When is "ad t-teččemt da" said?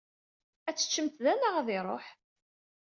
0.69-1.33